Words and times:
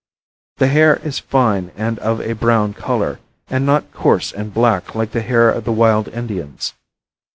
The 0.57 0.65
hair 0.65 0.95
is 1.03 1.19
fine 1.19 1.69
and 1.77 1.99
of 1.99 2.21
a 2.21 2.33
brown 2.33 2.73
color, 2.73 3.19
and 3.51 3.67
not 3.67 3.91
coarse 3.93 4.31
and 4.33 4.51
black 4.51 4.95
like 4.95 5.11
the 5.11 5.21
hair 5.21 5.51
of 5.51 5.63
the 5.63 5.71
wild 5.71 6.07
Indians. 6.07 6.73